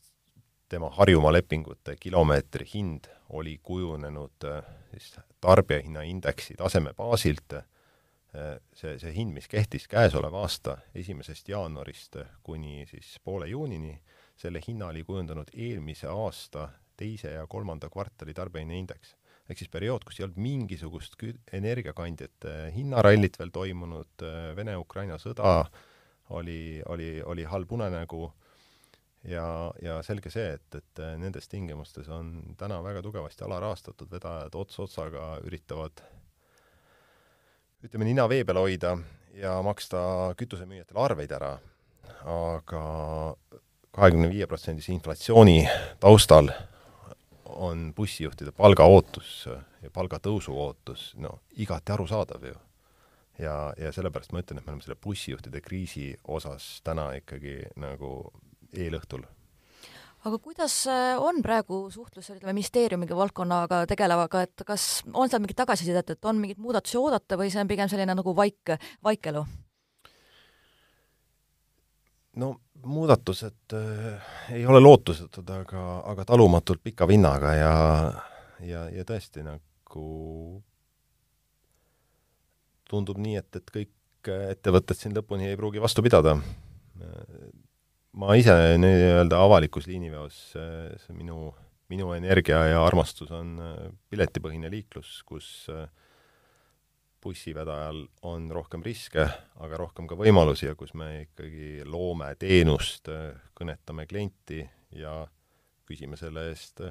tema 0.71 0.87
Harjumaa 0.95 1.33
lepingute 1.33 1.97
kilomeetri 1.99 2.65
hind 2.73 3.09
oli 3.35 3.57
kujunenud 3.63 4.47
siis 4.91 5.19
tarbijahinnaindeksi 5.41 6.53
taseme 6.57 6.93
baasilt, 6.93 7.53
see, 8.73 8.97
see 8.99 9.13
hind, 9.13 9.33
mis 9.35 9.47
kehtis 9.47 9.87
käesoleva 9.91 10.41
aasta 10.41 10.77
esimesest 10.95 11.49
jaanuarist 11.49 12.17
kuni 12.43 12.85
siis 12.89 13.17
poole 13.23 13.47
juunini, 13.51 13.93
selle 14.37 14.61
hinna 14.67 14.89
oli 14.89 15.03
kujundanud 15.05 15.51
eelmise 15.53 16.09
aasta 16.09 16.69
teise 16.97 17.35
ja 17.35 17.47
kolmanda 17.47 17.89
kvartali 17.89 18.33
tarbijahinnaindeks. 18.33 19.15
ehk 19.49 19.59
siis 19.59 19.69
periood, 19.69 20.05
kus 20.07 20.19
ei 20.19 20.23
olnud 20.23 20.39
mingisugust 20.39 21.17
energiakandjate 21.53 22.71
hinnarallit 22.75 23.39
veel 23.39 23.51
toimunud, 23.51 24.23
Vene-Ukraina 24.55 25.17
sõda 25.19 25.65
oli, 26.29 26.81
oli, 26.89 27.21
oli 27.21 27.43
halb 27.43 27.71
unenägu 27.71 28.31
ja, 29.27 29.45
ja 29.81 29.99
selge 30.03 30.31
see, 30.31 30.55
et, 30.57 30.79
et 30.79 31.03
nendes 31.19 31.47
tingimustes 31.51 32.09
on 32.09 32.55
täna 32.57 32.79
väga 32.83 33.03
tugevasti 33.03 33.45
alarahastatud 33.45 34.11
vedajad 34.11 34.55
ots 34.55 34.79
otsaga 34.79 35.35
üritavad 35.43 36.03
ütleme, 37.83 38.07
nina 38.07 38.27
vee 38.31 38.43
peal 38.47 38.61
hoida 38.61 38.95
ja 39.35 39.57
maksta 39.65 39.99
kütusemüüjatele 40.39 41.01
arveid 41.03 41.31
ära, 41.35 41.55
aga 42.23 42.83
kahekümne 43.93 44.29
viie 44.31 44.47
protsendise 44.47 44.93
inflatsiooni 44.95 45.63
taustal 46.03 46.49
on 47.53 47.89
bussijuhtide 47.95 48.53
palgaootus 48.55 49.33
ja 49.83 49.91
palgatõusu 49.93 50.55
ootus 50.57 51.11
no 51.19 51.37
igati 51.59 51.93
arusaadav 51.93 52.47
ju. 52.47 52.55
ja, 53.37 53.73
ja 53.77 53.91
sellepärast 53.91 54.31
ma 54.31 54.41
ütlen, 54.41 54.61
et 54.61 54.65
me 54.65 54.73
oleme 54.73 54.85
selle 54.85 54.97
bussijuhtide 55.03 55.61
kriisi 55.61 56.13
osas 56.23 56.79
täna 56.83 57.11
ikkagi 57.19 57.59
nagu 57.75 58.31
eelõhtul. 58.73 59.25
Aga 60.23 60.39
kuidas 60.39 60.75
äh, 60.87 61.13
on 61.19 61.41
praegu 61.43 61.85
suhtlus, 61.91 62.29
ütleme, 62.31 62.55
ministeeriumiga, 62.55 63.15
valdkonnaga 63.17 63.83
tegelevaga, 63.89 64.43
et 64.47 64.63
kas 64.67 65.03
on 65.11 65.31
seal 65.31 65.43
mingit 65.43 65.59
tagasisidet, 65.59 66.15
et 66.15 66.29
on 66.29 66.39
mingeid 66.39 66.61
muudatusi 66.63 66.99
oodata 66.99 67.39
või 67.39 67.51
see 67.51 67.61
on 67.63 67.71
pigem 67.71 67.91
selline 67.91 68.15
nagu 68.15 68.35
vaik, 68.37 68.75
vaikelu? 69.03 69.45
no 72.41 72.55
muudatused 72.89 73.75
äh, 73.77 74.29
ei 74.55 74.65
ole 74.65 74.79
lootusetud, 74.81 75.49
aga, 75.53 75.83
aga 76.13 76.25
talumatult 76.25 76.81
pika 76.83 77.07
vinnaga 77.07 77.53
ja, 77.55 77.73
ja, 78.65 78.87
ja 78.89 79.05
tõesti 79.07 79.43
nagu 79.45 80.07
tundub 82.89 83.19
nii, 83.21 83.37
et, 83.41 83.59
et 83.59 83.75
kõik 83.75 84.31
ettevõtted 84.53 84.97
siin 84.97 85.15
lõpuni 85.15 85.49
ei 85.51 85.59
pruugi 85.59 85.81
vastu 85.83 86.03
pidada. 86.05 86.37
Ma 88.19 88.35
ise 88.37 88.53
nii-öelda 88.77 89.39
avalikus 89.41 89.87
liiniveos, 89.89 90.39
see 90.53 91.17
minu, 91.17 91.51
minu 91.89 92.13
energia 92.13 92.61
ja 92.69 92.83
armastus 92.85 93.31
on 93.33 93.55
piletipõhine 94.11 94.69
liiklus, 94.71 95.21
kus 95.27 95.47
äh, 95.73 95.87
bussivedajal 97.23 98.03
on 98.27 98.49
rohkem 98.51 98.83
riske, 98.83 99.23
aga 99.63 99.79
rohkem 99.79 100.07
ka 100.09 100.17
võimalusi 100.19 100.67
ja 100.67 100.75
kus 100.79 100.93
me 100.99 101.23
ikkagi 101.23 101.85
loome 101.87 102.33
teenust, 102.39 103.09
kõnetame 103.55 104.05
klienti 104.09 104.61
ja 104.99 105.21
küsime 105.87 106.19
selle 106.19 106.49
eest 106.51 106.83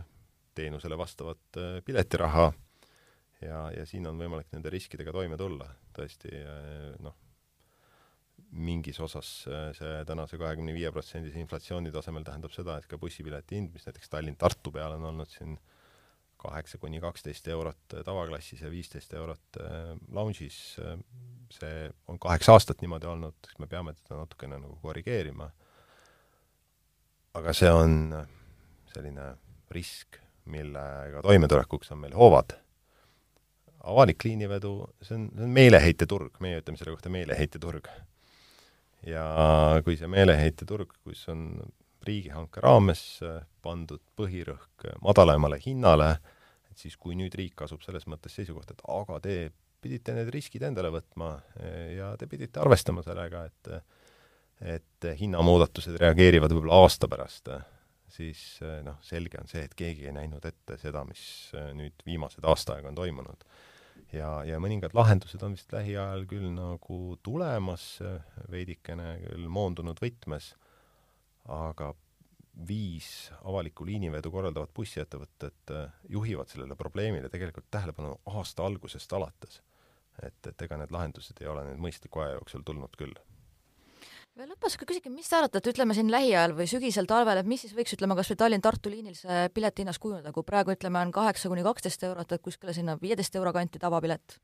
teenusele 0.57 0.97
vastavat 1.01 1.61
piletiraha 1.85 2.47
ja, 3.45 3.61
ja 3.77 3.85
siin 3.89 4.07
on 4.09 4.21
võimalik 4.21 4.51
nende 4.53 4.73
riskidega 4.73 5.15
toime 5.15 5.39
tulla. 5.41 5.69
tõesti, 5.93 6.33
noh, 7.05 7.17
mingis 8.53 8.99
osas 9.01 9.29
see 9.77 9.93
tänase 10.09 10.39
kahekümne 10.41 10.75
viie 10.77 10.91
protsendise 10.93 11.41
inflatsiooni 11.41 11.93
tasemel 11.93 12.25
tähendab 12.27 12.53
seda, 12.53 12.77
et 12.79 12.89
ka 12.91 12.99
bussipileti 13.01 13.57
hind, 13.57 13.73
mis 13.73 13.87
näiteks 13.89 14.13
Tallinn-Tartu 14.13 14.73
peal 14.75 14.99
on 14.99 15.07
olnud 15.13 15.31
siin 15.33 15.57
kaheksa 16.43 16.79
kuni 16.83 17.01
kaksteist 17.01 17.49
eurot 17.49 17.97
tavaklassis 18.05 18.65
ja 18.65 18.71
viisteist 18.71 19.15
eurot 19.15 19.61
äh, 19.63 19.93
lounge'is, 20.13 20.59
äh, 20.83 20.97
see 21.55 21.87
on 22.11 22.19
kaheksa 22.21 22.57
aastat 22.57 22.83
niimoodi 22.83 23.09
olnud, 23.09 23.39
siis 23.47 23.61
me 23.63 23.69
peame 23.71 23.95
teda 23.95 24.21
natukene 24.21 24.59
nagu 24.59 24.77
korrigeerima. 24.83 25.51
aga 27.39 27.53
see 27.57 27.71
on 27.73 27.95
selline 28.93 29.31
risk, 29.73 30.19
millega 30.45 31.23
toimetulekuks 31.25 31.95
on 31.95 32.03
meil 32.03 32.17
hoovad 32.19 32.59
avalik 33.83 34.25
liinivedu, 34.25 34.73
see 35.03 35.17
on, 35.17 35.29
see 35.35 35.47
on 35.47 35.55
meeleheiteturg, 35.57 36.37
meie 36.45 36.61
ütleme 36.61 36.79
selle 36.79 36.95
kohta 36.95 37.11
meeleheiteturg. 37.13 37.89
Ja 39.07 39.25
kui 39.85 39.97
see 39.99 40.11
meeleheiteturg, 40.11 40.93
kus 41.05 41.25
on 41.33 41.49
riigihanke 42.07 42.63
raames 42.63 43.03
pandud 43.63 44.03
põhirõhk 44.19 44.89
madalamale 45.05 45.59
hinnale, 45.63 46.17
et 46.71 46.79
siis 46.79 46.97
kui 46.99 47.17
nüüd 47.19 47.35
riik 47.39 47.63
asub 47.67 47.83
selles 47.85 48.09
mõttes 48.11 48.35
seisukohta, 48.35 48.75
et 48.75 48.87
aga 48.91 49.19
te 49.23 49.37
pidite 49.83 50.15
need 50.17 50.31
riskid 50.35 50.63
endale 50.67 50.93
võtma 50.95 51.35
ja 51.97 52.13
te 52.19 52.29
pidite 52.31 52.63
arvestama 52.63 53.05
sellega, 53.07 53.47
et 53.51 53.75
et 54.63 55.07
hinnamuudatused 55.19 55.97
reageerivad 55.99 56.53
võib-olla 56.55 56.85
aasta 56.85 57.09
pärast, 57.11 57.49
siis 58.15 58.61
noh, 58.87 59.01
selge 59.03 59.41
on 59.41 59.49
see, 59.51 59.65
et 59.67 59.73
keegi 59.75 60.07
ei 60.07 60.15
näinud 60.15 60.45
ette 60.47 60.77
seda, 60.79 61.03
mis 61.09 61.25
nüüd 61.75 62.05
viimased 62.07 62.47
aasta 62.47 62.77
aega 62.77 62.93
on 62.93 62.99
toimunud 63.01 63.43
ja, 64.13 64.31
ja 64.47 64.61
mõningad 64.63 64.95
lahendused 64.97 65.43
on 65.43 65.57
vist 65.57 65.73
lähiajal 65.73 66.27
küll 66.31 66.49
nagu 66.55 67.01
tulemas, 67.23 67.97
veidikene 68.53 69.17
küll 69.25 69.49
moondunud 69.49 70.01
võtmes, 70.03 70.53
aga 71.51 71.93
viis 72.69 73.33
avalikku 73.49 73.87
liinivedu 73.89 74.31
korraldavat 74.31 74.73
bussiettevõtet 74.77 75.73
äh, 75.73 75.93
juhivad 76.09 76.51
sellele 76.53 76.77
probleemile 76.77 77.31
tegelikult 77.33 77.71
tähelepanu 77.71 78.19
aasta 78.27 78.67
algusest 78.67 79.13
alates. 79.13 79.63
et, 80.23 80.47
et 80.47 80.63
ega 80.63 80.77
need 80.77 80.93
lahendused 80.93 81.41
ei 81.41 81.49
ole 81.49 81.65
nüüd 81.65 81.81
mõistliku 81.81 82.21
aja 82.21 82.35
jooksul 82.37 82.63
tulnud 82.69 82.93
küll 83.01 83.15
veel 84.39 84.49
lõpus 84.49 84.79
ka 84.81 84.87
küsige, 84.89 85.11
mis 85.13 85.29
te 85.29 85.37
arvate, 85.39 85.61
ütleme 85.73 85.95
siin 85.97 86.11
lähiajal 86.13 86.55
või 86.57 86.69
sügisel, 86.71 87.09
talvel, 87.11 87.43
et 87.43 87.49
mis 87.49 87.65
siis 87.65 87.75
võiks, 87.77 87.93
ütleme, 87.97 88.17
kas 88.19 88.31
või 88.33 88.39
Tallinn-Tartu 88.41 88.93
liinil 88.93 89.17
see 89.19 89.43
piletihinnas 89.55 90.01
kujuneda, 90.03 90.33
kui 90.33 90.47
praegu 90.47 90.73
ütleme, 90.75 91.03
on 91.05 91.13
kaheksa 91.15 91.51
kuni 91.53 91.65
kaksteist 91.67 92.07
eurot, 92.09 92.33
et 92.33 92.45
kuskile 92.45 92.75
sinna 92.77 92.97
viieteist 93.01 93.37
euro 93.41 93.53
kanti 93.55 93.83
tavapilet? 93.83 94.39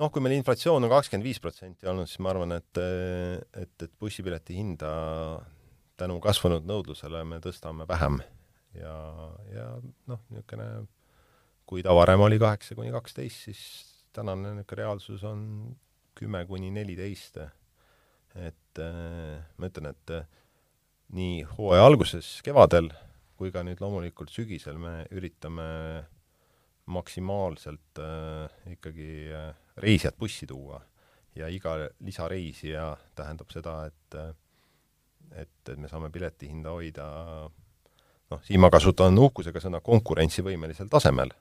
noh, 0.00 0.10
kui 0.10 0.24
meil 0.24 0.34
inflatsioon 0.34 0.82
on 0.82 0.90
kakskümmend 0.90 1.26
viis 1.26 1.38
protsenti 1.38 1.86
olnud, 1.86 2.08
siis 2.10 2.18
ma 2.24 2.32
arvan, 2.32 2.56
et, 2.56 2.80
et, 3.60 3.74
et 3.86 3.92
bussipileti 4.00 4.56
hinda 4.56 4.88
tänu 6.00 6.16
kasvanud 6.22 6.66
nõudlusele 6.66 7.20
me 7.30 7.38
tõstame 7.44 7.86
vähem 7.86 8.18
ja, 8.74 8.94
ja 9.54 9.68
noh, 10.10 10.24
niisugune 10.34 10.66
kui 11.64 11.84
ta 11.86 11.94
varem 11.96 12.24
oli 12.26 12.40
kaheksa 12.42 12.74
kuni 12.74 12.90
kaksteist, 12.90 13.46
siis 13.46 13.60
tänane 14.16 14.56
niisugune 14.56 14.80
reaalsus 14.82 15.22
on 15.30 15.44
kümme 16.18 16.42
kuni 16.50 16.72
neliteist 16.74 17.38
et 18.34 18.82
äh, 18.82 19.42
ma 19.56 19.70
ütlen, 19.70 19.90
et 19.92 20.14
äh, 20.14 20.26
nii 21.14 21.44
hooaja 21.56 21.86
alguses, 21.86 22.38
kevadel, 22.46 22.90
kui 23.38 23.52
ka 23.54 23.64
nüüd 23.66 23.82
loomulikult 23.82 24.32
sügisel 24.32 24.78
me 24.80 25.04
üritame 25.14 25.68
maksimaalselt 26.86 28.00
äh, 28.02 28.72
ikkagi 28.74 29.10
äh, 29.32 29.52
reisijad 29.80 30.16
bussi 30.20 30.46
tuua 30.46 30.82
ja 31.34 31.48
iga 31.50 31.76
lisareisija 32.04 32.92
tähendab 33.16 33.50
seda, 33.50 33.84
et 33.88 34.18
äh, 34.18 34.32
et, 35.40 35.68
et 35.68 35.78
me 35.80 35.88
saame 35.88 36.10
piletihinda 36.12 36.74
hoida 36.76 37.06
noh, 38.30 38.42
siin 38.44 38.60
ma 38.60 38.70
kasutan 38.70 39.16
uhkusega 39.18 39.62
sõna 39.62 39.80
konkurentsivõimelisel 39.84 40.90
tasemel 40.92 41.32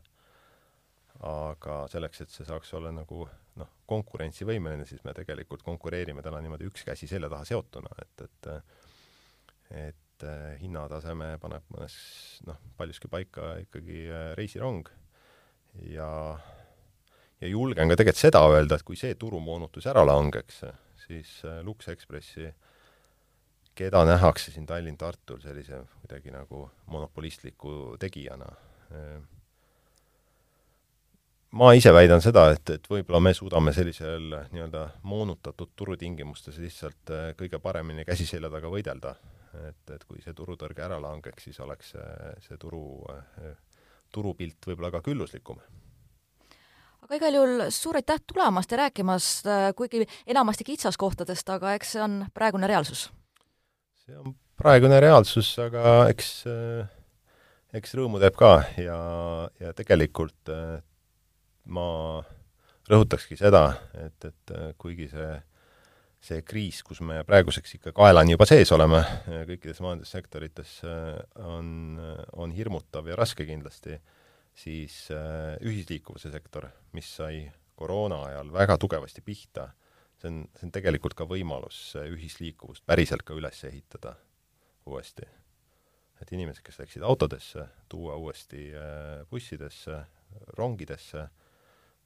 aga 1.21 1.83
selleks, 1.91 2.23
et 2.23 2.33
see 2.33 2.45
saaks 2.47 2.73
olla 2.73 2.91
nagu 2.91 3.27
noh, 3.59 3.69
konkurentsivõimeline, 3.89 4.85
siis 4.89 5.03
me 5.05 5.13
tegelikult 5.13 5.61
konkureerime 5.65 6.23
täna 6.25 6.41
niimoodi 6.41 6.67
üks 6.71 6.85
käsi 6.87 7.07
selja 7.07 7.29
taha 7.31 7.45
seotuna, 7.47 7.93
et, 8.01 8.25
et 8.25 8.49
et 9.73 10.25
eh, 10.27 10.57
hinnataseme 10.61 11.35
paneb 11.41 11.65
mõnes 11.73 11.95
noh, 12.47 12.59
paljuski 12.77 13.09
paika 13.11 13.55
ikkagi 13.63 14.03
eh, 14.05 14.27
reisirong. 14.37 14.89
Ja 15.89 16.09
ja 17.41 17.49
julgen 17.49 17.89
ka 17.89 17.97
tegelikult 17.97 18.21
seda 18.21 18.43
öelda, 18.47 18.77
et 18.77 18.85
kui 18.87 18.99
see 18.99 19.17
turumoonutus 19.19 19.87
ära 19.89 20.05
langeks, 20.05 20.61
siis 21.07 21.39
eh, 21.47 21.61
Lux 21.65 21.89
Expressi 21.91 22.47
keda 23.73 24.03
nähakse 24.05 24.53
siin 24.53 24.67
Tallinn-Tartul 24.69 25.41
sellise 25.41 25.81
kuidagi 26.03 26.33
nagu 26.33 26.67
monopolistliku 26.93 27.95
tegijana 27.99 28.51
ma 31.53 31.73
ise 31.77 31.93
väidan 31.93 32.21
seda, 32.23 32.47
et, 32.55 32.69
et 32.73 32.89
võib-olla 32.89 33.21
me 33.21 33.33
suudame 33.37 33.73
sellisel 33.75 34.25
nii-öelda 34.53 34.87
moonutatud 35.09 35.73
turutingimustes 35.77 36.57
lihtsalt 36.61 37.13
äh, 37.13 37.29
kõige 37.37 37.59
paremini 37.61 38.05
käsi 38.07 38.25
selja 38.29 38.49
taga 38.53 38.71
võidelda. 38.73 39.15
et, 39.53 39.89
et 39.93 40.03
kui 40.09 40.17
see 40.21 40.33
turutõrge 40.33 40.81
ära 40.81 40.97
langeks, 41.01 41.43
siis 41.45 41.59
oleks 41.61 41.91
see, 41.93 42.05
see 42.47 42.57
turu, 42.57 43.03
äh, 43.13 43.53
turupilt 44.11 44.65
võib-olla 44.65 44.89
ka 44.95 45.03
külluslikum 45.05 45.59
aga 47.03 47.19
igal 47.19 47.37
juhul 47.37 47.65
suur 47.69 47.99
aitäh 47.99 48.21
tulemast 48.25 48.71
ja 48.71 48.79
rääkimast, 48.85 49.45
äh, 49.45 49.67
kuigi 49.77 50.07
enamasti 50.25 50.65
kitsaskohtadest, 50.71 51.53
aga 51.53 51.75
eks 51.77 51.93
see 51.93 52.01
on 52.01 52.23
praegune 52.33 52.67
reaalsus? 52.67 53.11
see 54.05 54.17
on 54.17 54.33
praegune 54.57 54.97
reaalsus, 55.05 55.53
aga 55.61 56.07
eks, 56.09 56.31
eks 57.77 57.93
rõõmu 57.99 58.17
teeb 58.23 58.41
ka 58.41 58.55
ja, 58.81 58.97
ja 59.61 59.75
tegelikult 59.77 60.49
ma 61.65 61.87
rõhutakski 62.89 63.37
seda, 63.39 63.65
et, 63.99 64.27
et 64.27 64.53
äh, 64.55 64.71
kuigi 64.79 65.07
see, 65.11 65.29
see 66.23 66.41
kriis, 66.47 66.81
kus 66.85 67.01
me 67.05 67.21
praeguseks 67.27 67.77
ikka 67.77 67.93
kaelani 67.95 68.35
juba 68.35 68.47
sees 68.49 68.71
oleme 68.75 68.99
äh, 69.03 69.43
kõikides 69.49 69.79
majandussektorites, 69.83 70.75
äh, 70.87 71.21
on, 71.47 71.99
on 72.39 72.55
hirmutav 72.55 73.07
ja 73.07 73.19
raske 73.19 73.47
kindlasti, 73.47 73.99
siis 74.53 75.07
ühisliikuvuse 75.65 76.29
sektor, 76.29 76.67
mis 76.93 77.07
sai 77.17 77.47
koroona 77.79 78.19
ajal 78.27 78.51
väga 78.53 78.75
tugevasti 78.77 79.23
pihta, 79.25 79.71
see 80.21 80.29
on, 80.29 80.43
see 80.53 80.67
on 80.67 80.73
tegelikult 80.75 81.15
ka 81.17 81.25
võimalus 81.25 81.95
ühisliikuvust 82.03 82.85
päriselt 82.85 83.25
ka 83.25 83.33
üles 83.33 83.63
ehitada 83.65 84.13
uuesti. 84.85 85.25
et 86.21 86.31
inimesed, 86.31 86.61
kes 86.63 86.77
läksid 86.79 87.03
autodesse, 87.03 87.65
tuua 87.89 88.13
uuesti 88.15 88.69
bussidesse, 89.31 89.97
rongidesse 90.55 91.25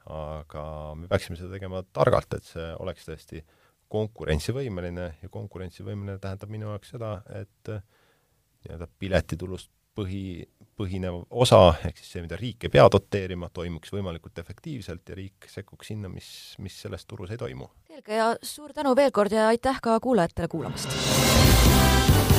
aga 0.07 0.63
me 0.95 1.07
peaksime 1.11 1.37
seda 1.39 1.51
tegema 1.55 1.83
targalt, 1.93 2.37
et 2.37 2.47
see 2.47 2.67
oleks 2.79 3.07
tõesti 3.07 3.43
konkurentsivõimeline 3.91 5.07
ja 5.21 5.29
konkurentsivõimeline 5.31 6.19
tähendab 6.23 6.51
minu 6.51 6.71
jaoks 6.73 6.93
seda, 6.95 7.17
et 7.39 7.71
nii-öelda 7.71 8.87
piletitulust 8.99 9.71
põhi, 9.97 10.45
põhinev 10.77 11.23
osa, 11.29 11.61
ehk 11.87 11.99
siis 11.99 12.11
see, 12.15 12.23
mida 12.25 12.37
riik 12.39 12.67
ei 12.67 12.73
pea 12.73 12.85
doteerima, 12.91 13.49
toimuks 13.53 13.93
võimalikult 13.95 14.39
efektiivselt 14.43 15.09
ja 15.09 15.17
riik 15.17 15.49
sekkuks 15.51 15.93
sinna, 15.93 16.11
mis, 16.11 16.29
mis 16.63 16.77
selles 16.83 17.07
turus 17.09 17.33
ei 17.33 17.41
toimu. 17.41 17.69
selge 17.87 18.19
ja 18.19 18.33
suur 18.41 18.75
tänu 18.77 18.95
veel 18.95 19.11
kord 19.11 19.33
ja 19.33 19.49
aitäh 19.53 19.81
ka 19.81 19.99
kuulajatele 20.03 20.51
kuulamast! 20.51 22.36